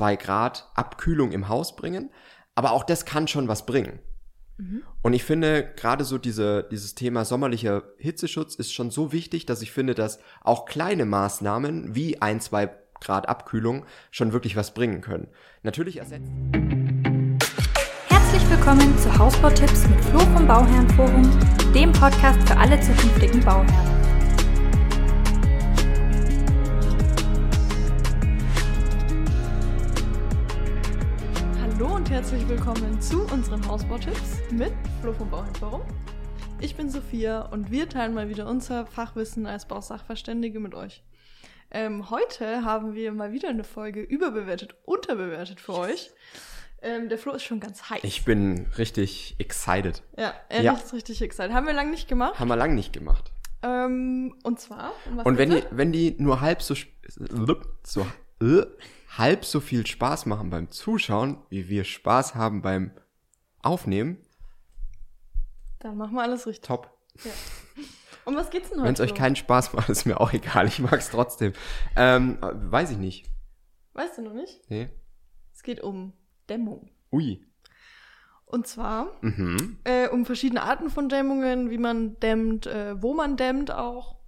zwei 0.00 0.16
Grad 0.16 0.66
Abkühlung 0.74 1.30
im 1.30 1.50
Haus 1.50 1.76
bringen. 1.76 2.08
Aber 2.54 2.72
auch 2.72 2.84
das 2.84 3.04
kann 3.04 3.28
schon 3.28 3.48
was 3.48 3.66
bringen. 3.66 3.98
Und 5.02 5.12
ich 5.12 5.24
finde, 5.24 5.74
gerade 5.76 6.04
so 6.04 6.16
diese, 6.16 6.66
dieses 6.70 6.94
Thema 6.94 7.26
sommerlicher 7.26 7.82
Hitzeschutz 7.98 8.54
ist 8.54 8.72
schon 8.72 8.90
so 8.90 9.12
wichtig, 9.12 9.44
dass 9.44 9.60
ich 9.60 9.72
finde, 9.72 9.94
dass 9.94 10.18
auch 10.40 10.64
kleine 10.64 11.04
Maßnahmen 11.04 11.94
wie 11.94 12.20
ein, 12.22 12.40
zwei 12.40 12.70
Grad 12.98 13.28
Abkühlung 13.28 13.84
schon 14.10 14.32
wirklich 14.32 14.56
was 14.56 14.72
bringen 14.72 15.02
können. 15.02 15.28
Natürlich 15.62 15.98
ersetzt. 15.98 16.30
Herzlich 18.08 18.50
willkommen 18.50 18.98
zu 18.98 19.18
Hausbautipps 19.18 19.86
mit 19.86 20.02
Flo 20.06 20.20
vom 20.20 20.46
Bauherrenforum, 20.46 21.30
dem 21.74 21.92
Podcast 21.92 22.40
für 22.48 22.56
alle 22.56 22.80
zukünftigen 22.80 23.44
Bauherren. 23.44 23.89
Und 32.10 32.16
herzlich 32.16 32.48
willkommen 32.48 33.00
zu 33.00 33.22
unseren 33.26 33.64
Hausbautipps 33.68 34.40
mit 34.50 34.72
Flo 35.00 35.12
vom 35.12 35.30
Bauherrenforum. 35.30 35.82
Ich 36.58 36.74
bin 36.74 36.90
Sophia 36.90 37.42
und 37.42 37.70
wir 37.70 37.88
teilen 37.88 38.14
mal 38.14 38.28
wieder 38.28 38.48
unser 38.48 38.84
Fachwissen 38.84 39.46
als 39.46 39.68
Bausachverständige 39.68 40.58
mit 40.58 40.74
euch. 40.74 41.04
Ähm, 41.70 42.10
heute 42.10 42.64
haben 42.64 42.94
wir 42.94 43.12
mal 43.12 43.30
wieder 43.30 43.48
eine 43.48 43.62
Folge 43.62 44.02
überbewertet, 44.02 44.74
unterbewertet 44.86 45.60
für 45.60 45.74
euch. 45.74 46.10
Ähm, 46.82 47.08
der 47.08 47.16
Flo 47.16 47.32
ist 47.32 47.44
schon 47.44 47.60
ganz 47.60 47.90
heiß. 47.90 48.00
Ich 48.02 48.24
bin 48.24 48.66
richtig 48.76 49.36
excited. 49.38 50.02
ja, 50.18 50.34
er 50.48 50.62
Ja. 50.62 50.72
ist 50.72 50.92
richtig 50.92 51.22
excited. 51.22 51.52
Haben 51.52 51.68
wir 51.68 51.74
lange 51.74 51.92
nicht 51.92 52.08
gemacht. 52.08 52.40
Haben 52.40 52.48
wir 52.48 52.56
lang 52.56 52.74
nicht 52.74 52.92
gemacht. 52.92 53.30
Ähm, 53.62 54.34
und 54.42 54.58
zwar. 54.58 54.94
um 55.08 55.20
Und 55.20 55.38
wenn 55.38 55.50
die, 55.50 55.62
wenn 55.70 55.92
die 55.92 56.16
nur 56.18 56.40
halb 56.40 56.60
so, 56.60 56.74
so 57.84 58.06
äh, 58.42 58.66
halb 59.18 59.44
so 59.44 59.60
viel 59.60 59.86
Spaß 59.86 60.26
machen 60.26 60.50
beim 60.50 60.70
Zuschauen, 60.70 61.38
wie 61.48 61.68
wir 61.68 61.84
Spaß 61.84 62.34
haben 62.34 62.62
beim 62.62 62.92
Aufnehmen, 63.62 64.18
da? 65.80 65.88
Dann 65.88 65.96
machen 65.96 66.14
wir 66.14 66.22
alles 66.22 66.46
richtig. 66.46 66.66
top. 66.66 66.90
Um 68.26 68.36
was 68.36 68.50
geht's 68.50 68.68
denn 68.68 68.78
heute? 68.78 68.86
Wenn 68.88 68.94
es 68.94 69.00
euch 69.00 69.14
keinen 69.14 69.34
Spaß 69.36 69.72
macht, 69.72 69.88
ist 69.88 70.04
mir 70.04 70.20
auch 70.20 70.32
egal. 70.32 70.66
Ich 70.66 70.78
mag 70.78 70.92
es 70.94 71.10
trotzdem. 71.10 71.52
Ähm, 71.96 72.38
äh, 72.42 72.48
weiß 72.52 72.90
ich 72.90 72.98
nicht. 72.98 73.26
Weißt 73.94 74.18
du 74.18 74.22
noch 74.22 74.34
nicht? 74.34 74.60
Nee. 74.70 74.90
Es 75.52 75.62
geht 75.62 75.80
um 75.80 76.12
Dämmung. 76.48 76.90
Ui. 77.12 77.44
Und 78.44 78.66
zwar 78.66 79.08
Mhm. 79.22 79.78
äh, 79.84 80.08
um 80.08 80.26
verschiedene 80.26 80.62
Arten 80.62 80.90
von 80.90 81.08
Dämmungen, 81.08 81.70
wie 81.70 81.78
man 81.78 82.18
dämmt, 82.20 82.66
äh, 82.66 83.00
wo 83.02 83.14
man 83.14 83.36
dämmt 83.36 83.70
auch. 83.70 84.19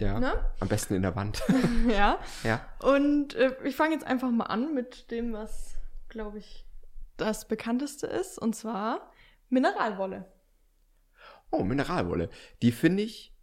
Ja. 0.00 0.18
Ne? 0.18 0.32
Am 0.60 0.68
besten 0.68 0.94
in 0.94 1.02
der 1.02 1.14
Wand. 1.14 1.42
ja. 1.88 2.18
ja. 2.42 2.66
Und 2.82 3.34
äh, 3.34 3.54
ich 3.64 3.76
fange 3.76 3.94
jetzt 3.94 4.06
einfach 4.06 4.30
mal 4.30 4.46
an 4.46 4.74
mit 4.74 5.10
dem, 5.10 5.32
was, 5.32 5.74
glaube 6.08 6.38
ich, 6.38 6.64
das 7.16 7.46
bekannteste 7.46 8.06
ist. 8.06 8.38
Und 8.38 8.56
zwar 8.56 9.12
Mineralwolle. 9.50 10.24
Oh, 11.50 11.62
Mineralwolle. 11.62 12.30
Die 12.62 12.72
finde 12.72 13.02
ich 13.02 13.34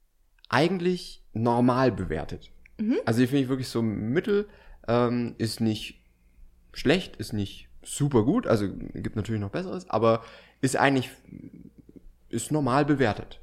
eigentlich 0.50 1.24
normal 1.34 1.92
bewertet. 1.92 2.52
Mhm. 2.80 2.98
Also 3.06 3.20
die 3.20 3.28
finde 3.28 3.44
ich 3.44 3.50
wirklich 3.50 3.70
so 3.70 3.82
mittel, 3.82 4.48
ähm, 4.88 5.36
ist 5.38 5.62
nicht 5.62 6.04
schlecht, 6.74 7.18
ist 7.18 7.34
nicht 7.34 7.70
super 7.84 8.24
gut, 8.24 8.48
also 8.48 8.68
gibt 8.70 9.16
natürlich 9.16 9.42
noch 9.42 9.50
Besseres, 9.50 9.90
aber 9.90 10.24
ist 10.62 10.76
eigentlich, 10.76 11.10
ist 12.30 12.52
normal 12.52 12.86
bewertet. 12.86 13.40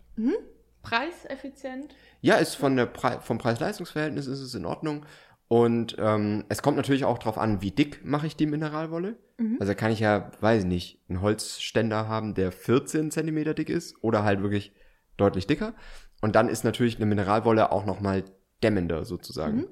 Preiseffizient. 0.84 1.94
Ja, 2.20 2.36
ist 2.36 2.54
von 2.54 2.76
der 2.76 2.86
Pre 2.86 3.20
vom 3.20 3.38
Preis-Leistungs-Verhältnis 3.38 4.26
ist 4.26 4.40
es 4.40 4.54
in 4.54 4.64
Ordnung. 4.64 5.04
Und 5.48 5.96
ähm, 5.98 6.44
es 6.48 6.62
kommt 6.62 6.76
natürlich 6.76 7.04
auch 7.04 7.18
drauf 7.18 7.38
an, 7.38 7.60
wie 7.60 7.70
dick 7.70 8.04
mache 8.04 8.26
ich 8.26 8.36
die 8.36 8.46
Mineralwolle. 8.46 9.18
Also 9.60 9.74
kann 9.74 9.92
ich 9.92 10.00
ja, 10.00 10.30
weiß 10.40 10.62
ich 10.62 10.68
nicht, 10.68 11.00
einen 11.08 11.20
Holzständer 11.20 12.08
haben, 12.08 12.34
der 12.34 12.52
14 12.52 13.10
Zentimeter 13.10 13.52
dick 13.52 13.68
ist 13.68 13.96
oder 14.02 14.22
halt 14.22 14.42
wirklich 14.42 14.72
deutlich 15.16 15.46
dicker. 15.46 15.74
Und 16.20 16.36
dann 16.36 16.48
ist 16.48 16.64
natürlich 16.64 16.96
eine 16.96 17.06
Mineralwolle 17.06 17.72
auch 17.72 17.84
nochmal 17.84 18.24
dämmender 18.62 19.04
sozusagen. 19.04 19.66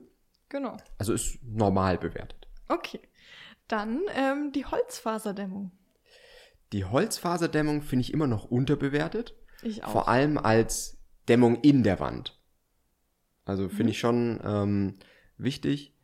Genau. 0.48 0.76
Also 0.98 1.12
ist 1.14 1.38
normal 1.42 1.96
bewertet. 1.96 2.46
Okay. 2.68 3.00
Dann 3.68 4.00
ähm, 4.14 4.52
die 4.52 4.66
Holzfaserdämmung. 4.66 5.72
Die 6.72 6.84
Holzfaserdämmung 6.84 7.82
finde 7.82 8.02
ich 8.02 8.12
immer 8.12 8.26
noch 8.26 8.44
unterbewertet. 8.44 9.34
Ich 9.62 9.84
auch. 9.84 9.92
Vor 9.92 10.08
allem 10.08 10.38
als 10.38 10.98
Dämmung 11.28 11.60
in 11.60 11.82
der 11.82 12.00
Wand. 12.00 12.38
Also 13.44 13.68
finde 13.68 13.92
ich 13.92 13.98
schon 13.98 14.40
ähm, 14.44 14.94
wichtig. 15.36 15.94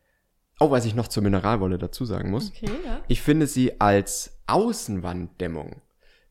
Oh, 0.60 0.70
was 0.70 0.84
ich 0.84 0.94
noch 0.94 1.08
zur 1.08 1.22
Mineralwolle 1.22 1.78
dazu 1.78 2.04
sagen 2.04 2.30
muss. 2.30 2.50
Okay, 2.50 2.70
ja. 2.84 3.02
Ich 3.06 3.22
finde 3.22 3.46
sie 3.46 3.80
als 3.80 4.40
Außenwanddämmung, 4.48 5.82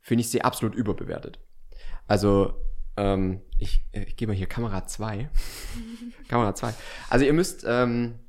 finde 0.01 0.21
ich 0.21 0.29
sie 0.29 0.41
absolut 0.41 0.75
überbewertet. 0.75 1.39
Also, 2.07 2.61
ähm, 2.97 3.41
ich, 3.57 3.85
äh, 3.93 4.03
ich 4.03 4.17
gebe 4.17 4.31
mal 4.31 4.37
hier 4.37 4.47
Kamera 4.47 4.85
2. 4.85 5.29
Kamera 6.27 6.55
2. 6.55 6.73
Also 7.09 7.25
ihr 7.25 7.33
müsst, 7.33 7.63
ähm, 7.65 8.19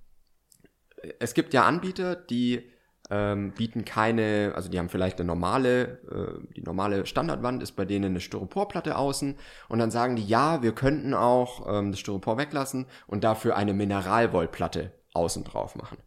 es 1.19 1.35
gibt 1.35 1.53
ja 1.53 1.65
Anbieter, 1.65 2.15
die 2.15 2.71
ähm, 3.11 3.53
bieten 3.53 3.85
keine, 3.85 4.53
also 4.55 4.69
die 4.69 4.79
haben 4.79 4.89
vielleicht 4.89 5.19
eine 5.19 5.27
normale, 5.27 6.01
äh, 6.11 6.53
die 6.55 6.63
normale 6.63 7.07
Standardwand 7.07 7.63
ist 7.63 7.73
bei 7.73 7.85
denen 7.85 8.07
eine 8.07 8.21
Styroporplatte 8.21 8.97
außen 8.97 9.37
und 9.69 9.79
dann 9.79 9.91
sagen 9.91 10.17
die, 10.17 10.27
ja, 10.27 10.63
wir 10.63 10.73
könnten 10.75 11.15
auch 11.15 11.67
ähm, 11.69 11.91
das 11.91 12.01
Styropor 12.01 12.37
weglassen 12.37 12.87
und 13.07 13.25
dafür 13.25 13.57
eine 13.57 13.73
Mineralwollplatte 13.73 14.93
außen 15.15 15.45
drauf 15.45 15.75
machen. 15.75 15.99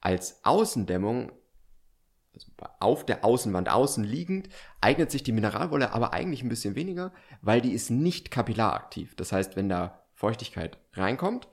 Als 0.00 0.44
Außendämmung 0.44 1.32
also 2.34 2.46
auf 2.80 3.06
der 3.06 3.24
Außenwand 3.24 3.68
außen 3.68 4.04
liegend, 4.04 4.48
eignet 4.80 5.10
sich 5.10 5.22
die 5.22 5.32
Mineralwolle 5.32 5.92
aber 5.92 6.12
eigentlich 6.12 6.42
ein 6.42 6.48
bisschen 6.48 6.74
weniger, 6.76 7.12
weil 7.40 7.60
die 7.60 7.72
ist 7.72 7.90
nicht 7.90 8.30
kapillaraktiv. 8.30 9.14
Das 9.16 9.32
heißt, 9.32 9.56
wenn 9.56 9.68
da 9.68 10.04
Feuchtigkeit 10.14 10.78
reinkommt, 10.94 11.48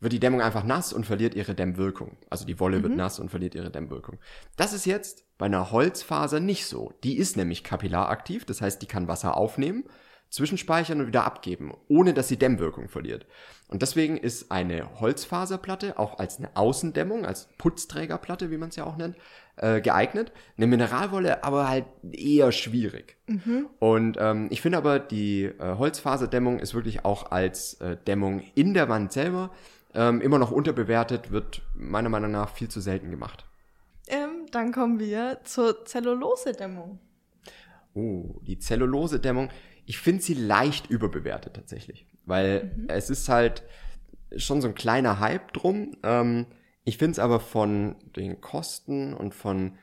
wird 0.00 0.12
die 0.12 0.20
Dämmung 0.20 0.40
einfach 0.40 0.64
nass 0.64 0.92
und 0.92 1.04
verliert 1.04 1.34
ihre 1.34 1.54
Dämmwirkung. 1.54 2.16
Also 2.30 2.46
die 2.46 2.58
Wolle 2.58 2.82
wird 2.82 2.96
nass 2.96 3.20
und 3.20 3.28
verliert 3.28 3.54
ihre 3.54 3.70
Dämmwirkung. 3.70 4.18
Das 4.56 4.72
ist 4.72 4.86
jetzt 4.86 5.24
bei 5.38 5.46
einer 5.46 5.70
Holzfaser 5.70 6.40
nicht 6.40 6.66
so. 6.66 6.92
Die 7.04 7.18
ist 7.18 7.36
nämlich 7.36 7.64
kapillaraktiv, 7.64 8.44
das 8.44 8.60
heißt, 8.60 8.80
die 8.80 8.86
kann 8.86 9.08
Wasser 9.08 9.36
aufnehmen, 9.36 9.84
zwischenspeichern 10.30 11.00
und 11.00 11.06
wieder 11.08 11.24
abgeben, 11.24 11.72
ohne 11.88 12.14
dass 12.14 12.28
sie 12.28 12.38
Dämmwirkung 12.38 12.88
verliert. 12.88 13.26
Und 13.68 13.82
deswegen 13.82 14.16
ist 14.16 14.50
eine 14.50 15.00
Holzfaserplatte 15.00 15.98
auch 15.98 16.18
als 16.18 16.38
eine 16.38 16.56
Außendämmung, 16.56 17.26
als 17.26 17.48
Putzträgerplatte, 17.58 18.50
wie 18.50 18.56
man 18.56 18.70
es 18.70 18.76
ja 18.76 18.84
auch 18.84 18.96
nennt, 18.96 19.16
äh, 19.56 19.80
geeignet. 19.80 20.32
Eine 20.56 20.66
Mineralwolle 20.66 21.44
aber 21.44 21.68
halt 21.68 21.84
eher 22.12 22.52
schwierig. 22.52 23.16
Und 23.80 24.16
ähm, 24.20 24.48
ich 24.50 24.60
finde 24.60 24.78
aber, 24.78 24.98
die 24.98 25.44
äh, 25.44 25.76
Holzfaserdämmung 25.76 26.58
ist 26.60 26.74
wirklich 26.74 27.04
auch 27.04 27.30
als 27.30 27.74
äh, 27.74 27.96
Dämmung 28.06 28.42
in 28.54 28.72
der 28.72 28.88
Wand 28.88 29.12
selber 29.12 29.50
ähm, 29.94 30.20
immer 30.20 30.38
noch 30.38 30.50
unterbewertet, 30.50 31.30
wird 31.30 31.62
meiner 31.74 32.08
Meinung 32.08 32.30
nach 32.30 32.50
viel 32.50 32.68
zu 32.68 32.80
selten 32.80 33.10
gemacht. 33.10 33.46
Ähm, 34.08 34.46
dann 34.50 34.72
kommen 34.72 34.98
wir 34.98 35.40
zur 35.44 35.84
Zellulosedämmung. 35.84 36.98
Oh, 37.94 38.40
die 38.42 38.58
Zellulose-Dämmung. 38.58 39.50
Ich 39.86 39.98
finde 39.98 40.22
sie 40.22 40.34
leicht 40.34 40.88
überbewertet 40.90 41.54
tatsächlich. 41.54 42.06
Weil 42.24 42.86
es 42.88 43.10
ist 43.10 43.28
halt 43.28 43.64
schon 44.36 44.60
so 44.60 44.68
ein 44.68 44.74
kleiner 44.74 45.18
Hype 45.18 45.52
drum. 45.52 45.96
Ähm, 46.02 46.46
ich 46.84 46.98
finde 46.98 47.12
es 47.12 47.18
aber 47.18 47.40
von 47.40 47.96
den 48.16 48.40
Kosten 48.40 49.14
und 49.14 49.34
von 49.34 49.78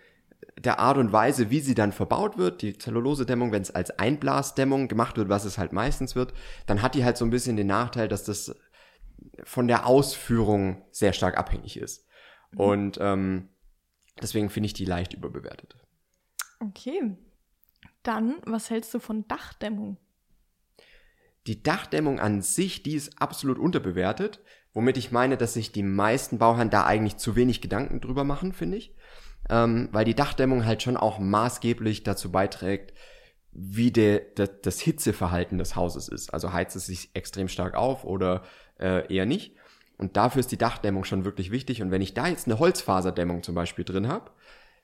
der 0.58 0.80
Art 0.80 0.98
und 0.98 1.12
Weise, 1.12 1.50
wie 1.50 1.60
sie 1.60 1.76
dann 1.76 1.92
verbaut 1.92 2.38
wird, 2.38 2.62
die 2.62 2.78
Zellulose-Dämmung, 2.78 3.52
wenn 3.52 3.62
es 3.62 3.72
als 3.72 3.92
Einblasdämmung 4.00 4.88
gemacht 4.88 5.18
wird, 5.18 5.30
was 5.30 5.46
es 5.46 5.58
halt 5.58 5.74
meistens 5.74 6.16
wird, 6.16 6.34
dann 6.66 6.82
hat 6.82 6.96
die 6.96 7.04
halt 7.04 7.18
so 7.18 7.26
ein 7.26 7.32
bisschen 7.32 7.58
den 7.58 7.68
Nachteil, 7.68 8.08
dass 8.08 8.24
das 8.24 8.56
von 9.44 9.68
der 9.68 9.86
Ausführung 9.86 10.86
sehr 10.92 11.14
stark 11.14 11.38
abhängig 11.38 11.78
ist. 11.78 12.08
Und 12.56 12.98
ähm, 13.02 13.50
deswegen 14.22 14.50
finde 14.50 14.68
ich 14.68 14.74
die 14.74 14.86
leicht 14.86 15.14
überbewertet. 15.14 15.76
Okay. 16.60 17.16
Dann, 18.04 18.36
was 18.46 18.70
hältst 18.70 18.94
du 18.94 19.00
von 19.00 19.28
Dachdämmung? 19.28 19.98
Die 21.46 21.62
Dachdämmung 21.62 22.20
an 22.20 22.42
sich, 22.42 22.84
die 22.84 22.96
ist 22.96 23.22
absolut 23.22 23.58
unterbewertet, 23.58 24.42
womit 24.74 24.98
ich 24.98 25.12
meine, 25.12 25.38
dass 25.38 25.54
sich 25.54 25.72
die 25.72 25.84
meisten 25.84 26.40
Bauherren 26.40 26.70
da 26.70 26.86
eigentlich 26.86 27.18
zu 27.18 27.36
wenig 27.36 27.62
Gedanken 27.62 28.02
drüber 28.02 28.24
machen, 28.24 28.54
finde 28.54 28.78
ich. 28.78 28.96
Ähm, 29.50 29.90
weil 29.92 30.06
die 30.06 30.16
Dachdämmung 30.16 30.66
halt 30.66 30.84
schon 30.84 30.98
auch 30.98 31.20
maßgeblich 31.20 32.04
dazu 32.04 32.32
beiträgt, 32.32 32.94
wie 33.60 33.92
de, 33.92 34.22
de, 34.36 34.48
das 34.62 34.80
Hitzeverhalten 34.80 35.58
des 35.58 35.76
Hauses 35.76 36.08
ist. 36.08 36.32
Also 36.34 36.54
heizt 36.54 36.76
es 36.76 36.86
sich 36.86 37.10
extrem 37.16 37.48
stark 37.48 37.76
auf 37.76 38.06
oder 38.06 38.44
äh, 38.80 39.12
eher 39.14 39.26
nicht. 39.26 39.56
Und 39.98 40.16
dafür 40.16 40.42
ist 40.42 40.52
die 40.52 40.58
Dachdämmung 40.58 41.04
schon 41.04 41.26
wirklich 41.26 41.50
wichtig. 41.50 41.82
Und 41.82 41.90
wenn 41.90 42.04
ich 42.04 42.14
da 42.14 42.28
jetzt 42.28 42.46
eine 42.46 42.60
Holzfaserdämmung 42.60 43.42
zum 43.42 43.56
Beispiel 43.56 43.84
drin 43.84 44.08
habe, 44.08 44.30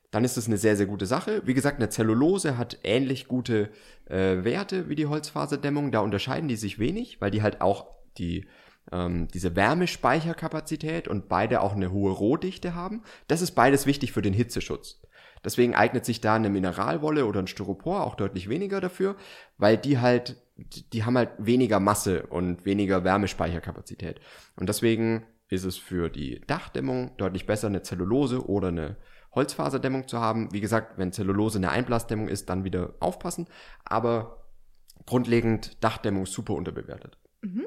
dann 0.10 0.25
ist 0.25 0.38
das 0.38 0.48
eine 0.48 0.58
sehr, 0.58 0.75
sehr 0.75 0.88
gute 0.88 1.06
Sache. 1.06 1.44
Wie 1.46 1.54
gesagt, 1.54 1.78
eine 1.78 1.90
Zellulose 1.90 2.58
hat 2.58 2.80
ähnlich 2.84 3.28
gute 3.28 3.70
äh, 4.10 4.44
Werte 4.44 4.90
wie 4.90 4.96
die 4.96 5.06
Holzfaserdämmung. 5.06 5.92
Da 5.92 6.00
unterscheiden 6.00 6.48
die 6.48 6.56
sich 6.56 6.80
wenig, 6.80 7.22
weil 7.22 7.30
die 7.30 7.44
halt 7.44 7.62
auch 7.62 7.86
die 8.18 8.48
ähm, 8.92 9.28
diese 9.34 9.56
Wärmespeicherkapazität 9.56 11.08
und 11.08 11.30
beide 11.30 11.62
auch 11.62 11.75
eine 11.75 11.92
hohe 11.92 12.12
Rohdichte 12.12 12.75
haben. 12.75 13.04
Das 13.28 13.42
ist 13.42 13.52
beides 13.52 13.86
wichtig 13.86 14.12
für 14.12 14.22
den 14.22 14.34
Hitzeschutz. 14.34 15.00
Deswegen 15.44 15.75
eignet 15.75 16.06
sich 16.06 16.22
da 16.22 16.36
eine 16.36 16.50
Mineralwolle 16.50 17.25
oder 17.25 17.42
ein 17.42 17.48
Styropor 17.48 18.04
auch 18.04 18.16
deutlich 18.16 18.50
weniger 18.50 18.81
dafür, 18.81 19.16
weil 19.57 19.78
die 19.78 20.00
halt, 20.00 20.42
die 20.56 21.04
haben 21.04 21.18
halt 21.18 21.31
weniger 21.38 21.80
Masse 21.80 22.28
und 22.28 22.66
weniger 22.66 23.04
Wärmespeicherkapazität. 23.04 24.22
Und 24.56 24.69
deswegen 24.69 25.25
ist 25.50 25.66
es 25.66 25.78
für 25.78 26.10
die 26.10 26.42
Dachdämmung 26.48 27.16
deutlich 27.18 27.45
besser, 27.45 27.68
eine 27.68 27.81
Zellulose 27.81 28.48
oder 28.48 28.69
eine 28.69 28.98
Holzfaserdämmung 29.36 30.07
zu 30.07 30.19
haben. 30.19 30.51
Wie 30.51 30.62
gesagt, 30.62 30.98
wenn 30.98 31.12
Zellulose 31.12 31.57
eine 31.57 31.72
Einblasdämmung 31.72 32.28
ist, 32.28 32.50
dann 32.50 32.63
wieder 32.63 32.94
aufpassen. 33.00 33.48
Aber 33.84 34.48
grundlegend 35.06 35.84
Dachdämmung 35.84 36.25
super 36.25 36.54
unterbewertet. 36.54 37.18
Mhm. 37.42 37.66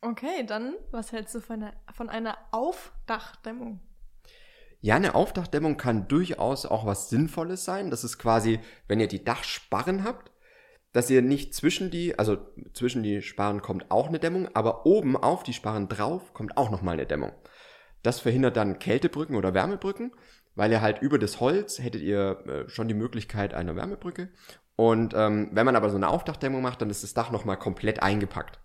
Okay, 0.00 0.44
dann 0.46 0.74
was 0.90 1.12
hältst 1.12 1.34
du 1.34 1.40
von 1.40 1.62
einer, 1.62 1.72
von 1.94 2.10
einer 2.10 2.36
Aufdachdämmung? 2.50 3.80
Ja, 4.84 4.96
eine 4.96 5.14
Aufdachdämmung 5.14 5.78
kann 5.78 6.08
durchaus 6.08 6.66
auch 6.66 6.84
was 6.84 7.08
Sinnvolles 7.08 7.64
sein. 7.64 7.90
Das 7.90 8.04
ist 8.04 8.18
quasi, 8.18 8.60
wenn 8.86 9.00
ihr 9.00 9.08
die 9.08 9.24
Dachsparren 9.24 10.04
habt, 10.04 10.30
dass 10.92 11.08
ihr 11.08 11.22
nicht 11.22 11.54
zwischen 11.54 11.90
die, 11.90 12.18
also 12.18 12.36
zwischen 12.74 13.02
die 13.02 13.22
Sparren 13.22 13.62
kommt 13.62 13.90
auch 13.90 14.08
eine 14.08 14.18
Dämmung, 14.18 14.46
aber 14.52 14.84
oben 14.84 15.16
auf 15.16 15.42
die 15.42 15.54
Sparren 15.54 15.88
drauf 15.88 16.34
kommt 16.34 16.58
auch 16.58 16.70
nochmal 16.70 16.92
eine 16.92 17.06
Dämmung. 17.06 17.32
Das 18.02 18.20
verhindert 18.20 18.58
dann 18.58 18.78
Kältebrücken 18.78 19.36
oder 19.36 19.54
Wärmebrücken, 19.54 20.12
weil 20.54 20.70
ihr 20.70 20.82
halt 20.82 21.00
über 21.00 21.18
das 21.18 21.40
Holz 21.40 21.78
hättet 21.78 22.02
ihr 22.02 22.44
äh, 22.46 22.68
schon 22.68 22.86
die 22.86 22.92
Möglichkeit 22.92 23.54
einer 23.54 23.76
Wärmebrücke. 23.76 24.28
Und 24.76 25.14
ähm, 25.16 25.48
wenn 25.52 25.64
man 25.64 25.76
aber 25.76 25.88
so 25.88 25.96
eine 25.96 26.08
Aufdachdämmung 26.08 26.60
macht, 26.60 26.82
dann 26.82 26.90
ist 26.90 27.02
das 27.02 27.14
Dach 27.14 27.30
nochmal 27.30 27.56
komplett 27.56 28.02
eingepackt. 28.02 28.58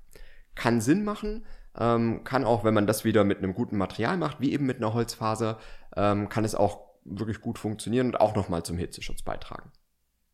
Kann 0.54 0.82
Sinn 0.82 1.06
machen, 1.06 1.46
ähm, 1.78 2.24
kann 2.24 2.44
auch, 2.44 2.64
wenn 2.64 2.74
man 2.74 2.88
das 2.88 3.06
wieder 3.06 3.24
mit 3.24 3.40
einem 3.40 3.54
guten 3.54 3.78
Material 3.78 4.18
macht, 4.18 4.40
wie 4.40 4.52
eben 4.52 4.66
mit 4.66 4.78
einer 4.78 4.94
Holzfaser, 4.94 5.60
ähm, 5.96 6.30
kann 6.30 6.46
es 6.46 6.56
auch 6.56 6.90
wirklich 7.04 7.42
gut 7.42 7.58
funktionieren 7.58 8.08
und 8.08 8.20
auch 8.20 8.36
nochmal 8.36 8.64
zum 8.64 8.78
Hitzeschutz 8.78 9.22
beitragen. 9.22 9.72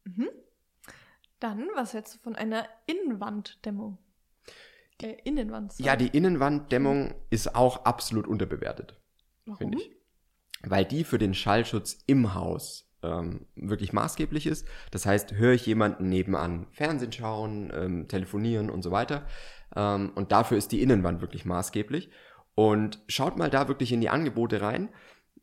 Mhm. 0.03 0.29
Dann, 1.39 1.67
was 1.75 1.93
hältst 1.93 2.15
du 2.15 2.19
von 2.19 2.35
einer 2.35 2.67
Innenwanddämmung? 2.85 3.97
Äh, 5.01 5.17
Innenwand. 5.23 5.73
sorry. 5.73 5.87
Ja, 5.87 5.95
die 5.95 6.07
Innenwanddämmung 6.07 7.13
ist 7.29 7.55
auch 7.55 7.85
absolut 7.85 8.27
unterbewertet, 8.27 8.99
Warum? 9.45 9.57
finde 9.57 9.77
ich. 9.79 9.91
Weil 10.61 10.85
die 10.85 11.03
für 11.03 11.17
den 11.17 11.33
Schallschutz 11.33 11.97
im 12.07 12.33
Haus 12.33 12.84
ähm, 13.05 13.45
wirklich 13.55 13.93
maßgeblich 13.93 14.47
ist. 14.47 14.67
Das 14.91 15.05
heißt, 15.05 15.33
höre 15.33 15.53
ich 15.53 15.65
jemanden 15.65 16.09
nebenan 16.09 16.67
Fernsehen 16.71 17.11
schauen, 17.11 17.71
ähm, 17.75 18.07
telefonieren 18.07 18.69
und 18.69 18.81
so 18.81 18.91
weiter. 18.91 19.25
Ähm, 19.75 20.11
und 20.15 20.31
dafür 20.31 20.57
ist 20.57 20.71
die 20.71 20.81
Innenwand 20.81 21.21
wirklich 21.21 21.45
maßgeblich. 21.45 22.09
Und 22.55 22.99
schaut 23.07 23.37
mal 23.37 23.49
da 23.49 23.67
wirklich 23.67 23.91
in 23.91 24.01
die 24.01 24.09
Angebote 24.09 24.61
rein 24.61 24.89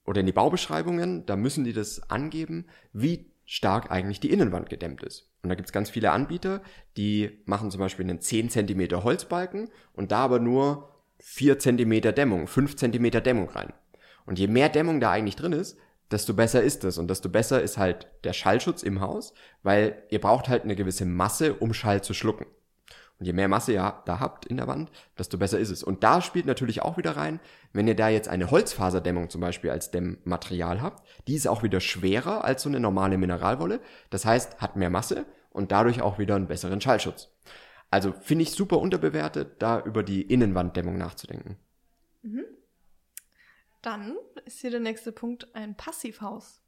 oder 0.04 0.20
in 0.20 0.26
die 0.26 0.32
Baubeschreibungen. 0.32 1.26
Da 1.26 1.36
müssen 1.36 1.64
die 1.64 1.72
das 1.72 2.10
angeben, 2.10 2.66
wie 2.92 3.30
stark 3.44 3.90
eigentlich 3.90 4.20
die 4.20 4.30
Innenwand 4.30 4.70
gedämmt 4.70 5.02
ist. 5.02 5.30
Und 5.42 5.50
da 5.50 5.54
gibt 5.54 5.68
es 5.68 5.72
ganz 5.72 5.90
viele 5.90 6.12
Anbieter, 6.12 6.62
die 6.96 7.42
machen 7.44 7.70
zum 7.70 7.80
Beispiel 7.80 8.08
einen 8.08 8.20
10 8.20 8.48
cm 8.48 9.02
Holzbalken 9.02 9.68
und 9.92 10.12
da 10.12 10.18
aber 10.18 10.38
nur 10.38 10.88
4 11.18 11.58
cm 11.58 12.14
Dämmung, 12.14 12.46
5 12.46 12.76
cm 12.76 13.10
Dämmung 13.22 13.50
rein. 13.50 13.72
Und 14.24 14.38
je 14.38 14.46
mehr 14.46 14.68
Dämmung 14.68 15.00
da 15.00 15.10
eigentlich 15.10 15.36
drin 15.36 15.52
ist, 15.52 15.76
desto 16.12 16.34
besser 16.34 16.62
ist 16.62 16.84
es. 16.84 16.98
Und 16.98 17.08
desto 17.08 17.28
besser 17.28 17.62
ist 17.62 17.78
halt 17.78 18.08
der 18.24 18.32
Schallschutz 18.32 18.82
im 18.82 19.00
Haus, 19.00 19.32
weil 19.62 20.02
ihr 20.10 20.20
braucht 20.20 20.48
halt 20.48 20.64
eine 20.64 20.76
gewisse 20.76 21.04
Masse, 21.04 21.54
um 21.54 21.74
Schall 21.74 22.02
zu 22.02 22.14
schlucken. 22.14 22.46
Und 23.18 23.26
je 23.26 23.32
mehr 23.32 23.48
Masse 23.48 23.72
ihr 23.72 24.02
da 24.04 24.20
habt 24.20 24.46
in 24.46 24.56
der 24.56 24.66
Wand, 24.66 24.90
desto 25.16 25.38
besser 25.38 25.58
ist 25.58 25.70
es. 25.70 25.82
Und 25.82 26.02
da 26.02 26.20
spielt 26.20 26.44
natürlich 26.44 26.82
auch 26.82 26.96
wieder 26.96 27.16
rein, 27.16 27.40
wenn 27.72 27.86
ihr 27.86 27.94
da 27.94 28.08
jetzt 28.08 28.28
eine 28.28 28.50
Holzfaserdämmung 28.50 29.30
zum 29.30 29.40
Beispiel 29.40 29.70
als 29.70 29.90
Dämmmaterial 29.92 30.82
habt, 30.82 31.06
die 31.28 31.34
ist 31.34 31.46
auch 31.46 31.62
wieder 31.62 31.80
schwerer 31.80 32.44
als 32.44 32.62
so 32.62 32.68
eine 32.68 32.80
normale 32.80 33.18
Mineralwolle. 33.18 33.80
Das 34.10 34.24
heißt, 34.24 34.60
hat 34.60 34.76
mehr 34.76 34.90
Masse 34.90 35.24
und 35.50 35.70
dadurch 35.70 36.02
auch 36.02 36.18
wieder 36.18 36.34
einen 36.34 36.48
besseren 36.48 36.80
Schallschutz. 36.80 37.28
Also 37.90 38.12
finde 38.12 38.42
ich 38.42 38.52
super 38.52 38.78
unterbewertet, 38.78 39.56
da 39.60 39.80
über 39.80 40.02
die 40.02 40.22
Innenwanddämmung 40.22 40.98
nachzudenken. 40.98 41.58
Dann 43.82 44.16
ist 44.44 44.60
hier 44.60 44.70
der 44.70 44.80
nächste 44.80 45.12
Punkt 45.12 45.54
ein 45.54 45.76
Passivhaus. 45.76 46.62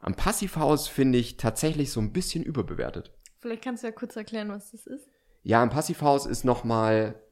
Am 0.00 0.14
Passivhaus 0.14 0.88
finde 0.88 1.18
ich 1.18 1.36
tatsächlich 1.38 1.90
so 1.90 2.00
ein 2.00 2.12
bisschen 2.12 2.44
überbewertet. 2.44 3.12
Vielleicht 3.40 3.64
kannst 3.64 3.82
du 3.82 3.88
ja 3.88 3.92
kurz 3.92 4.14
erklären, 4.16 4.50
was 4.50 4.72
das 4.72 4.86
ist. 4.86 5.08
Ja, 5.42 5.62
ein 5.62 5.70
Passivhaus 5.70 6.26
ist 6.26 6.44
nochmal 6.44 7.22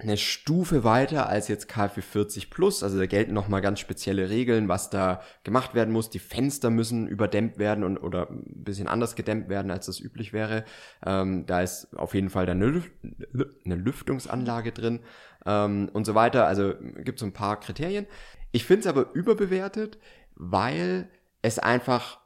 eine 0.00 0.16
Stufe 0.16 0.82
weiter 0.82 1.28
als 1.28 1.48
jetzt 1.48 1.68
KfW 1.68 2.00
40 2.00 2.50
Plus. 2.50 2.82
Also 2.82 2.98
da 2.98 3.06
gelten 3.06 3.34
nochmal 3.34 3.60
ganz 3.60 3.80
spezielle 3.80 4.30
Regeln, 4.30 4.68
was 4.68 4.90
da 4.90 5.20
gemacht 5.44 5.74
werden 5.74 5.92
muss. 5.92 6.10
Die 6.10 6.18
Fenster 6.18 6.70
müssen 6.70 7.06
überdämmt 7.06 7.58
werden 7.58 7.84
und 7.84 7.98
oder 7.98 8.30
ein 8.30 8.64
bisschen 8.64 8.88
anders 8.88 9.14
gedämmt 9.14 9.48
werden, 9.48 9.70
als 9.70 9.86
das 9.86 10.00
üblich 10.00 10.32
wäre. 10.32 10.64
Ähm, 11.04 11.44
da 11.46 11.60
ist 11.60 11.96
auf 11.96 12.14
jeden 12.14 12.30
Fall 12.30 12.46
dann 12.46 12.62
eine, 12.62 12.82
eine 13.64 13.76
Lüftungsanlage 13.76 14.72
drin 14.72 15.00
ähm, 15.44 15.90
und 15.92 16.04
so 16.06 16.14
weiter. 16.14 16.46
Also 16.46 16.74
gibt 17.04 17.18
so 17.18 17.26
ein 17.26 17.32
paar 17.32 17.60
Kriterien. 17.60 18.06
Ich 18.52 18.64
finde 18.64 18.80
es 18.80 18.86
aber 18.86 19.12
überbewertet, 19.12 19.98
weil 20.34 21.08
es 21.42 21.58
einfach 21.58 22.20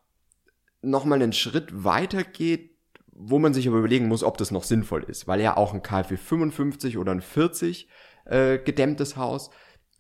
nochmal 0.81 1.23
einen 1.23 1.33
Schritt 1.33 1.85
weiter 1.85 2.23
geht, 2.23 2.74
wo 3.17 3.39
man 3.39 3.55
sich 3.55 3.69
aber 3.69 3.79
überlegen 3.79 4.09
muss, 4.09 4.25
ob 4.25 4.39
das 4.39 4.51
noch 4.51 4.65
sinnvoll 4.65 5.05
ist, 5.05 5.29
weil 5.29 5.41
ja 5.41 5.57
auch 5.57 5.73
ein 5.73 5.83
KfW 5.83 6.17
55 6.17 6.99
oder 6.99 7.13
ein 7.13 7.21
40 7.21 7.89
äh, 8.27 8.59
gedämmtes 8.59 9.17
Haus 9.17 9.51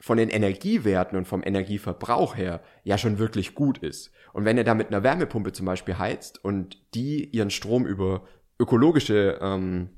von 0.01 0.19
den 0.19 0.29
Energiewerten 0.29 1.17
und 1.17 1.27
vom 1.27 1.43
Energieverbrauch 1.45 2.37
her 2.37 2.61
ja 2.83 2.99
schon 2.99 3.19
wirklich 3.19 3.55
gut 3.55 3.79
ist. 3.79 4.11
Und 4.33 4.45
wenn 4.45 4.59
ihr 4.59 4.65
da 4.65 4.75
mit 4.75 4.89
einer 4.89 5.03
Wärmepumpe 5.03 5.53
zum 5.53 5.67
Beispiel 5.67 5.99
heizt 5.99 6.45
und 6.45 6.77
die 6.95 7.25
ihren 7.31 7.51
Strom 7.51 7.87
über 7.87 8.25
ökologische 8.59 9.39
ähm, 9.41 9.91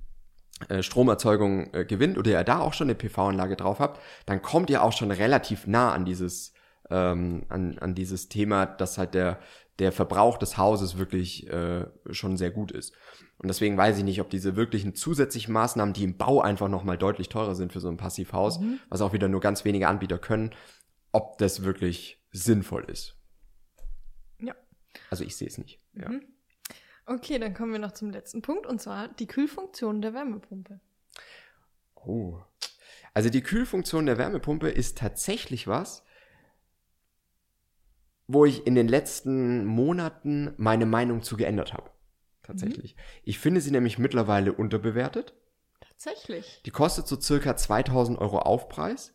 äh, 0.69 0.83
Stromerzeugung 0.83 1.73
äh, 1.73 1.85
gewinnt 1.85 2.19
oder 2.19 2.31
ihr 2.31 2.45
da 2.45 2.61
auch 2.61 2.75
schon 2.75 2.87
eine 2.87 2.95
PV-Anlage 2.95 3.57
drauf 3.57 3.81
habt, 3.81 4.01
dann 4.27 4.43
kommt 4.43 4.71
ihr 4.71 4.83
auch 4.83 4.93
schon 4.93 5.11
relativ 5.11 5.67
nah 5.67 5.93
an 5.93 6.05
dieses 6.05 6.53
ähm, 6.91 7.45
an, 7.49 7.79
an 7.79 7.95
dieses 7.95 8.29
Thema, 8.29 8.67
dass 8.67 8.99
halt 8.99 9.15
der 9.15 9.39
der 9.78 9.93
Verbrauch 9.93 10.38
des 10.38 10.56
Hauses 10.56 10.96
wirklich 10.96 11.46
äh, 11.49 11.87
schon 12.11 12.37
sehr 12.37 12.50
gut 12.50 12.73
ist. 12.73 12.94
Und 13.38 13.49
deswegen 13.49 13.76
weiß 13.76 13.99
ich 13.99 14.05
nicht, 14.05 14.20
ob 14.20 14.31
diese 14.31 14.56
wirklichen 14.56 14.94
zusätzlichen 14.94 15.52
Maßnahmen, 15.52 15.93
die 15.93 16.05
im 16.05 16.17
Bau 16.17 16.40
einfach 16.40 16.69
nochmal 16.69 16.96
deutlich 16.96 17.28
teurer 17.28 17.55
sind 17.55 17.73
für 17.73 17.81
so 17.81 17.88
ein 17.88 17.99
Passivhaus, 17.99 18.58
Mhm. 18.58 18.81
was 18.88 19.02
auch 19.02 19.12
wieder 19.12 19.28
nur 19.28 19.40
ganz 19.40 19.64
wenige 19.64 19.88
Anbieter 19.88 20.19
können, 20.19 20.55
ob 21.12 21.37
das 21.38 21.62
wirklich 21.62 22.23
sinnvoll 22.32 22.84
ist. 22.91 23.17
Ja. 24.41 24.55
Also 25.10 25.24
ich 25.24 25.36
sehe 25.36 25.48
es 25.48 25.58
nicht. 25.58 25.81
Ja. 25.94 26.08
Mhm. 26.08 26.22
Okay, 27.05 27.39
dann 27.39 27.55
kommen 27.55 27.72
wir 27.72 27.79
noch 27.79 27.93
zum 27.93 28.10
letzten 28.10 28.43
Punkt 28.43 28.67
und 28.67 28.81
zwar 28.81 29.08
die 29.08 29.27
Kühlfunktion 29.27 30.03
der 30.03 30.12
Wärmepumpe. 30.12 30.81
Oh. 31.94 32.41
Also 33.15 33.31
die 33.31 33.43
Kühlfunktion 33.43 34.06
der 34.06 34.19
Wärmepumpe 34.19 34.69
ist 34.69 34.98
tatsächlich 34.98 35.67
was, 35.69 36.03
wo 38.29 38.45
ich 38.45 38.67
in 38.67 38.75
den 38.75 38.89
letzten 38.89 39.65
Monaten 39.65 40.53
meine 40.56 40.87
Meinung 40.87 41.23
zu 41.23 41.37
geändert 41.37 41.73
habe. 41.73 41.91
Tatsächlich. 42.43 42.97
Ich 43.25 43.39
finde 43.39 43.61
sie 43.61 43.71
nämlich 43.71 43.99
mittlerweile 43.99 44.53
unterbewertet. 44.53 45.35
Tatsächlich. 45.81 46.63
Die 46.65 46.71
kostet 46.71 47.06
so 47.06 47.21
circa 47.21 47.56
2000 47.56 48.19
Euro 48.19 48.39
Aufpreis. 48.39 49.13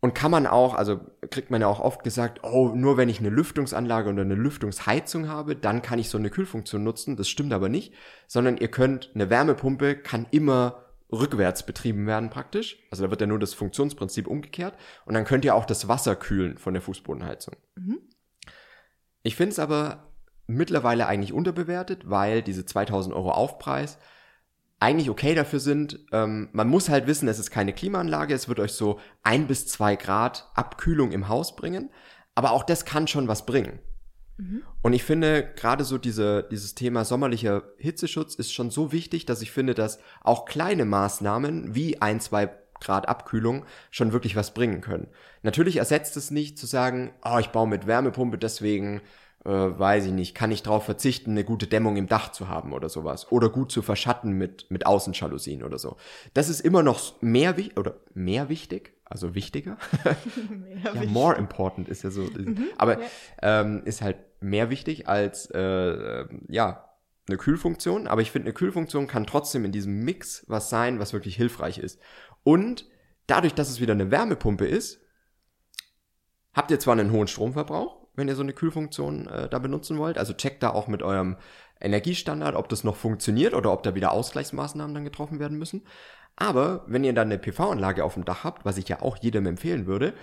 Und 0.00 0.14
kann 0.14 0.30
man 0.30 0.46
auch, 0.46 0.74
also 0.74 1.00
kriegt 1.30 1.50
man 1.50 1.62
ja 1.62 1.66
auch 1.66 1.80
oft 1.80 2.04
gesagt, 2.04 2.40
oh, 2.42 2.72
nur 2.74 2.98
wenn 2.98 3.08
ich 3.08 3.20
eine 3.20 3.30
Lüftungsanlage 3.30 4.10
oder 4.10 4.20
eine 4.20 4.34
Lüftungsheizung 4.34 5.28
habe, 5.28 5.56
dann 5.56 5.80
kann 5.80 5.98
ich 5.98 6.10
so 6.10 6.18
eine 6.18 6.28
Kühlfunktion 6.28 6.84
nutzen. 6.84 7.16
Das 7.16 7.26
stimmt 7.26 7.54
aber 7.54 7.70
nicht, 7.70 7.94
sondern 8.26 8.58
ihr 8.58 8.68
könnt, 8.68 9.12
eine 9.14 9.30
Wärmepumpe 9.30 9.96
kann 9.96 10.26
immer 10.30 10.84
rückwärts 11.10 11.64
betrieben 11.64 12.06
werden 12.06 12.28
praktisch. 12.28 12.78
Also 12.90 13.04
da 13.04 13.10
wird 13.10 13.22
ja 13.22 13.26
nur 13.26 13.38
das 13.38 13.54
Funktionsprinzip 13.54 14.26
umgekehrt. 14.26 14.74
Und 15.06 15.14
dann 15.14 15.24
könnt 15.24 15.44
ihr 15.46 15.54
auch 15.54 15.64
das 15.64 15.88
Wasser 15.88 16.16
kühlen 16.16 16.58
von 16.58 16.74
der 16.74 16.82
Fußbodenheizung. 16.82 17.56
Mhm. 17.76 18.00
Ich 19.24 19.34
finde 19.34 19.50
es 19.52 19.58
aber 19.58 20.12
mittlerweile 20.46 21.06
eigentlich 21.08 21.32
unterbewertet, 21.32 22.08
weil 22.08 22.42
diese 22.42 22.64
2000 22.64 23.14
Euro 23.14 23.32
Aufpreis 23.32 23.98
eigentlich 24.78 25.10
okay 25.10 25.34
dafür 25.34 25.60
sind. 25.60 26.00
Ähm, 26.12 26.50
man 26.52 26.68
muss 26.68 26.88
halt 26.88 27.06
wissen, 27.06 27.26
es 27.26 27.38
ist 27.38 27.50
keine 27.50 27.72
Klimaanlage, 27.72 28.34
es 28.34 28.48
wird 28.48 28.60
euch 28.60 28.72
so 28.72 29.00
ein 29.22 29.46
bis 29.46 29.66
zwei 29.66 29.96
Grad 29.96 30.50
Abkühlung 30.54 31.10
im 31.10 31.28
Haus 31.28 31.56
bringen, 31.56 31.90
aber 32.34 32.52
auch 32.52 32.62
das 32.62 32.84
kann 32.84 33.08
schon 33.08 33.26
was 33.26 33.46
bringen. 33.46 33.80
Und 34.82 34.92
ich 34.92 35.04
finde, 35.04 35.52
gerade 35.54 35.84
so 35.84 35.96
diese, 35.96 36.46
dieses 36.50 36.74
Thema 36.74 37.04
sommerlicher 37.04 37.62
Hitzeschutz 37.78 38.34
ist 38.34 38.52
schon 38.52 38.70
so 38.70 38.92
wichtig, 38.92 39.26
dass 39.26 39.42
ich 39.42 39.52
finde, 39.52 39.74
dass 39.74 40.00
auch 40.22 40.44
kleine 40.44 40.84
Maßnahmen 40.84 41.74
wie 41.74 42.02
ein, 42.02 42.20
zwei 42.20 42.50
Grad 42.80 43.08
Abkühlung 43.08 43.64
schon 43.90 44.12
wirklich 44.12 44.36
was 44.36 44.54
bringen 44.54 44.80
können. 44.80 45.08
Natürlich 45.42 45.76
ersetzt 45.76 46.16
es 46.16 46.30
nicht 46.30 46.58
zu 46.58 46.66
sagen, 46.66 47.12
oh, 47.24 47.38
ich 47.38 47.48
baue 47.48 47.68
mit 47.68 47.86
Wärmepumpe, 47.86 48.38
deswegen 48.38 49.00
äh, 49.44 49.50
weiß 49.50 50.06
ich 50.06 50.12
nicht, 50.12 50.34
kann 50.34 50.50
ich 50.50 50.62
darauf 50.62 50.84
verzichten, 50.84 51.32
eine 51.32 51.44
gute 51.44 51.66
Dämmung 51.66 51.96
im 51.96 52.06
Dach 52.06 52.32
zu 52.32 52.48
haben 52.48 52.72
oder 52.72 52.88
sowas. 52.88 53.30
Oder 53.30 53.50
gut 53.50 53.70
zu 53.70 53.82
verschatten 53.82 54.32
mit, 54.32 54.70
mit 54.70 54.86
Außenjalousien 54.86 55.62
oder 55.62 55.78
so. 55.78 55.96
Das 56.32 56.48
ist 56.48 56.60
immer 56.60 56.82
noch 56.82 57.20
mehr, 57.20 57.54
oder 57.76 57.96
mehr 58.14 58.48
wichtig, 58.48 58.94
also 59.04 59.34
wichtiger. 59.34 59.76
Ja, 60.84 60.94
wichtig. 60.94 61.10
more 61.10 61.36
important 61.36 61.88
ist 61.88 62.02
ja 62.02 62.10
so. 62.10 62.28
aber 62.76 63.00
ja. 63.00 63.06
ähm, 63.42 63.82
ist 63.84 64.02
halt 64.02 64.16
mehr 64.40 64.70
wichtig 64.70 65.08
als, 65.08 65.50
äh, 65.50 65.60
äh, 65.60 66.28
ja, 66.48 66.90
eine 67.26 67.36
Kühlfunktion. 67.38 68.06
Aber 68.06 68.20
ich 68.20 68.30
finde, 68.30 68.46
eine 68.46 68.54
Kühlfunktion 68.54 69.06
kann 69.06 69.26
trotzdem 69.26 69.64
in 69.64 69.72
diesem 69.72 70.04
Mix 70.04 70.44
was 70.48 70.68
sein, 70.68 70.98
was 70.98 71.12
wirklich 71.12 71.36
hilfreich 71.36 71.78
ist. 71.78 72.00
Und 72.44 72.86
dadurch, 73.26 73.54
dass 73.54 73.70
es 73.70 73.80
wieder 73.80 73.94
eine 73.94 74.10
Wärmepumpe 74.10 74.66
ist, 74.66 75.00
habt 76.52 76.70
ihr 76.70 76.78
zwar 76.78 76.92
einen 76.92 77.10
hohen 77.10 77.26
Stromverbrauch, 77.26 78.06
wenn 78.14 78.28
ihr 78.28 78.36
so 78.36 78.42
eine 78.42 78.52
Kühlfunktion 78.52 79.26
äh, 79.26 79.48
da 79.48 79.58
benutzen 79.58 79.98
wollt. 79.98 80.18
Also 80.18 80.34
checkt 80.34 80.62
da 80.62 80.70
auch 80.70 80.86
mit 80.86 81.02
eurem 81.02 81.36
Energiestandard, 81.80 82.54
ob 82.54 82.68
das 82.68 82.84
noch 82.84 82.96
funktioniert 82.96 83.54
oder 83.54 83.72
ob 83.72 83.82
da 83.82 83.94
wieder 83.94 84.12
Ausgleichsmaßnahmen 84.12 84.94
dann 84.94 85.04
getroffen 85.04 85.40
werden 85.40 85.58
müssen. 85.58 85.82
Aber 86.36 86.84
wenn 86.86 87.04
ihr 87.04 87.12
dann 87.12 87.28
eine 87.28 87.38
PV-Anlage 87.38 88.04
auf 88.04 88.14
dem 88.14 88.24
Dach 88.24 88.44
habt, 88.44 88.64
was 88.64 88.76
ich 88.78 88.88
ja 88.88 89.02
auch 89.02 89.16
jedem 89.16 89.46
empfehlen 89.46 89.86
würde, 89.86 90.14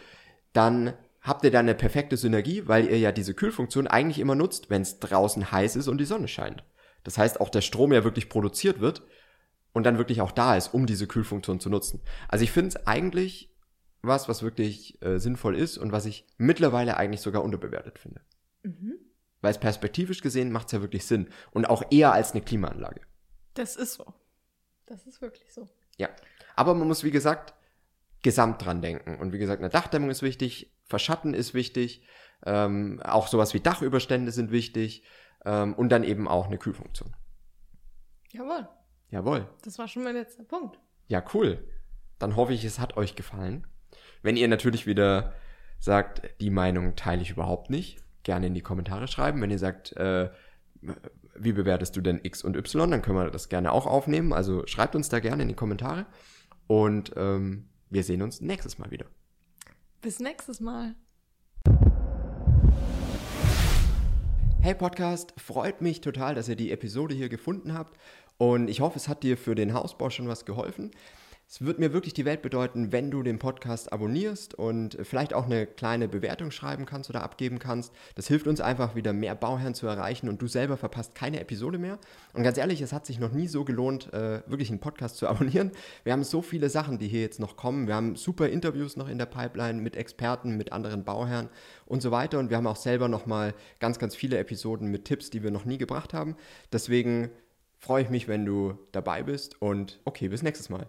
dann 0.54 0.94
habt 1.22 1.44
ihr 1.44 1.52
dann 1.52 1.66
eine 1.66 1.76
perfekte 1.76 2.18
Synergie, 2.18 2.68
weil 2.68 2.88
ihr 2.88 2.98
ja 2.98 3.12
diese 3.12 3.34
Kühlfunktion 3.34 3.88
eigentlich 3.88 4.20
immer 4.20 4.36
nutzt, 4.36 4.70
wenn 4.70 4.82
es 4.82 5.00
draußen 5.00 5.52
heiß 5.52 5.76
ist 5.76 5.88
und 5.88 6.00
die 6.00 6.06
Sonne 6.06 6.28
scheint. 6.28 6.64
Das 7.04 7.18
heißt, 7.18 7.40
auch 7.40 7.50
der 7.50 7.62
Strom 7.62 7.94
ja 7.94 8.04
wirklich 8.04 8.30
produziert 8.30 8.80
wird 8.80 9.04
und 9.74 9.86
dann 9.86 9.98
wirklich 9.98 10.22
auch 10.22 10.32
da 10.32 10.56
ist, 10.56 10.74
um 10.74 10.86
diese 10.86 11.08
Kühlfunktion 11.08 11.60
zu 11.60 11.70
nutzen. 11.70 12.02
Also 12.28 12.44
ich 12.44 12.52
finde 12.52 12.70
es 12.70 12.88
eigentlich 12.88 13.52
was, 14.02 14.28
was 14.28 14.44
wirklich 14.44 15.02
äh, 15.02 15.20
sinnvoll 15.20 15.56
ist 15.56 15.78
und 15.78 15.92
was 15.92 16.06
ich 16.06 16.26
mittlerweile 16.38 16.98
eigentlich 16.98 17.22
sogar 17.22 17.44
unterbewertet 17.44 18.00
finde. 18.00 18.22
Mhm. 18.64 18.96
Weil 19.42 19.52
es 19.52 19.60
perspektivisch 19.60 20.22
gesehen 20.22 20.52
macht 20.52 20.68
es 20.68 20.74
ja 20.74 20.82
wirklich 20.82 21.06
Sinn. 21.06 21.30
Und 21.52 21.66
auch 21.66 21.84
eher 21.92 22.14
als 22.14 22.32
eine 22.32 22.42
Klimaanlage. 22.42 23.02
Das 23.54 23.76
ist 23.76 23.94
so. 23.94 24.14
Das 24.86 25.06
ist 25.08 25.22
wirklich 25.22 25.52
so. 25.54 25.68
Ja. 25.98 26.10
Aber 26.56 26.74
man 26.74 26.88
muss, 26.88 27.04
wie 27.04 27.12
gesagt, 27.12 27.54
gesamt 28.24 28.64
dran 28.64 28.82
denken. 28.82 29.20
Und 29.20 29.34
wie 29.34 29.40
gesagt, 29.40 29.62
eine 29.62 29.70
Dachdämmung 29.70 30.10
ist 30.10 30.22
wichtig, 30.22 30.74
Verschatten 30.86 31.34
ist 31.34 31.54
wichtig, 31.54 32.04
ähm, 32.46 33.02
auch 33.04 33.28
sowas 33.28 33.54
wie 33.54 33.60
Dachüberstände 33.60 34.32
sind 34.32 34.52
wichtig 34.52 35.04
ähm, 35.46 35.74
und 35.74 35.90
dann 35.90 36.04
eben 36.04 36.28
auch 36.28 36.48
eine 36.48 36.58
Kühlfunktion. 36.58 37.16
Jawohl. 38.32 38.68
Jawohl. 39.12 39.48
Das 39.64 39.78
war 39.78 39.88
schon 39.88 40.04
mein 40.04 40.16
letzter 40.16 40.44
Punkt. 40.44 40.80
Ja, 41.08 41.24
cool. 41.34 41.68
Dann 42.18 42.36
hoffe 42.38 42.54
ich, 42.54 42.64
es 42.64 42.80
hat 42.80 42.98
euch 42.98 43.16
gefallen. 43.16 43.68
Wenn 44.24 44.38
ihr 44.38 44.48
natürlich 44.48 44.88
wieder 44.88 45.34
sagt, 45.80 46.22
die 46.40 46.50
Meinung 46.50 46.96
teile 46.96 47.22
ich 47.22 47.32
überhaupt 47.32 47.70
nicht, 47.70 48.00
gerne 48.24 48.48
in 48.48 48.54
die 48.54 48.62
Kommentare 48.62 49.08
schreiben. 49.08 49.42
Wenn 49.42 49.52
ihr 49.52 49.60
sagt, 49.60 49.96
äh, 49.98 50.30
wie 51.36 51.52
bewertest 51.52 51.96
du 51.96 52.02
denn 52.02 52.22
X 52.24 52.44
und 52.44 52.56
Y, 52.56 52.90
dann 52.90 53.02
können 53.02 53.18
wir 53.18 53.30
das 53.30 53.50
gerne 53.50 53.74
auch 53.74 53.86
aufnehmen. 53.86 54.32
Also 54.32 54.66
schreibt 54.66 54.96
uns 54.96 55.10
da 55.10 55.20
gerne 55.20 55.44
in 55.44 55.50
die 55.50 55.56
Kommentare. 55.56 56.06
Und 56.68 57.12
ähm, 57.18 57.68
wir 57.90 58.04
sehen 58.04 58.22
uns 58.22 58.40
nächstes 58.40 58.78
Mal 58.78 58.92
wieder. 58.92 59.08
Bis 60.02 60.20
nächstes 60.20 60.62
Mal. 60.62 60.96
Hey 64.64 64.76
Podcast, 64.76 65.34
freut 65.38 65.82
mich 65.82 66.02
total, 66.02 66.36
dass 66.36 66.48
ihr 66.48 66.56
die 66.56 66.72
Episode 66.72 67.16
hier 67.16 67.30
gefunden 67.30 67.74
habt. 67.74 67.98
Und 68.42 68.72
ich 68.72 68.82
hoffe, 68.82 68.98
es 68.98 69.08
hat 69.08 69.22
dir 69.22 69.38
für 69.38 69.54
den 69.54 69.76
Hausbau 69.76 70.10
schon 70.10 70.28
was 70.28 70.46
geholfen. 70.46 70.90
Es 71.48 71.62
wird 71.62 71.78
mir 71.78 71.94
wirklich 71.94 72.16
die 72.16 72.26
Welt 72.26 72.42
bedeuten, 72.42 72.92
wenn 72.92 73.12
du 73.12 73.22
den 73.22 73.38
Podcast 73.38 73.94
abonnierst 73.94 74.56
und 74.56 74.98
vielleicht 75.04 75.36
auch 75.36 75.46
eine 75.46 75.68
kleine 75.68 76.08
Bewertung 76.08 76.50
schreiben 76.50 76.88
kannst 76.88 77.12
oder 77.12 77.22
abgeben 77.22 77.60
kannst. 77.60 77.94
Das 78.16 78.28
hilft 78.28 78.48
uns 78.48 78.60
einfach 78.60 78.96
wieder 78.96 79.14
mehr 79.14 79.36
Bauherren 79.36 79.76
zu 79.76 79.86
erreichen 79.86 80.28
und 80.28 80.42
du 80.42 80.48
selber 80.48 80.76
verpasst 80.76 81.14
keine 81.14 81.40
Episode 81.40 81.78
mehr. 81.78 82.00
Und 82.34 82.42
ganz 82.42 82.58
ehrlich, 82.58 82.82
es 82.82 82.94
hat 82.94 83.06
sich 83.06 83.20
noch 83.20 83.32
nie 83.32 83.48
so 83.48 83.64
gelohnt, 83.64 84.12
äh, 84.12 84.42
wirklich 84.48 84.72
einen 84.72 84.80
Podcast 84.80 85.18
zu 85.18 85.28
abonnieren. 85.30 85.70
Wir 86.04 86.14
haben 86.14 86.24
so 86.24 86.42
viele 86.42 86.72
Sachen, 86.72 86.98
die 86.98 87.08
hier 87.08 87.22
jetzt 87.22 87.40
noch 87.40 87.58
kommen. 87.58 87.86
Wir 87.86 87.94
haben 87.94 88.16
super 88.16 88.50
Interviews 88.50 88.98
noch 88.98 89.08
in 89.08 89.20
der 89.20 89.28
Pipeline 89.28 89.80
mit 89.84 89.96
Experten, 89.96 90.58
mit 90.58 90.72
anderen 90.72 91.04
Bauherren 91.04 91.50
und 91.86 92.02
so 92.02 92.10
weiter. 92.10 92.40
Und 92.40 92.50
wir 92.50 92.58
haben 92.58 92.66
auch 92.66 92.76
selber 92.76 93.08
noch 93.08 93.28
mal 93.28 93.54
ganz, 93.80 94.00
ganz 94.00 94.16
viele 94.16 94.40
Episoden 94.40 94.88
mit 94.88 95.06
Tipps, 95.06 95.30
die 95.30 95.44
wir 95.44 95.52
noch 95.52 95.66
nie 95.66 95.78
gebracht 95.78 96.16
haben. 96.16 96.36
Deswegen 96.74 97.30
freue 97.82 98.04
ich 98.04 98.10
mich, 98.10 98.28
wenn 98.28 98.46
du 98.46 98.78
dabei 98.92 99.24
bist 99.24 99.62
und 99.62 100.00
okay, 100.06 100.30
bis 100.30 100.44
nächstes 100.44 100.70
Mal. 100.70 100.88